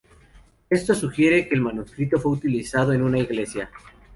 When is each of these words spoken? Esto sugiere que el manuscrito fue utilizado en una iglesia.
Esto 0.71 0.95
sugiere 0.95 1.47
que 1.47 1.53
el 1.53 1.61
manuscrito 1.61 2.19
fue 2.19 2.31
utilizado 2.31 2.91
en 2.91 3.03
una 3.03 3.19
iglesia. 3.19 3.69